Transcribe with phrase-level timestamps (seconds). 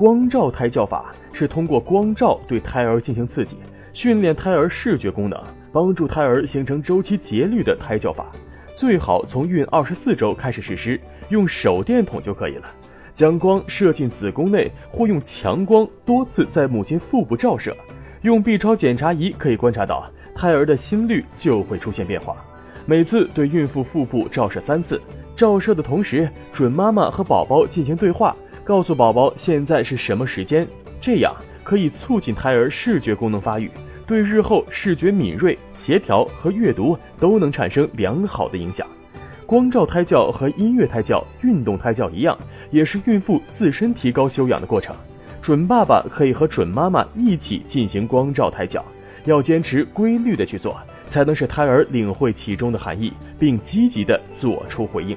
[0.00, 3.58] 光照胎教法是通过光照对胎儿进行刺激，
[3.92, 5.38] 训练胎儿视觉功能，
[5.70, 8.32] 帮助胎儿形成周期节律的胎教法。
[8.74, 12.66] 最好从孕二十四周开始实施，用手电筒就可以了。
[13.12, 17.76] 将光射进子宫内，或用强光多次在母亲腹部照射。
[18.22, 22.34] 用 B 超检查仪可以观察到，胎儿的心率就会出现变化。
[22.86, 24.98] 每次对孕妇腹部照射三次，
[25.36, 28.34] 照射的同时，准妈妈和宝宝进行对话。
[28.70, 30.64] 告诉宝宝现在是什么时间，
[31.00, 31.34] 这样
[31.64, 33.68] 可以促进胎儿视觉功能发育，
[34.06, 38.86] 对日后视觉敏锐、协调和阅读都能产生良好的影响。
[39.44, 42.38] 光照胎教和音乐胎教、运动胎教一样，
[42.70, 44.94] 也是孕妇自身提高修养的过程。
[45.42, 48.84] 准爸爸可以和准妈妈一起进行光照胎教，
[49.24, 55.16] 要坚持规律的去做，才能使胎儿领会其中的含义，并积极的做出回应。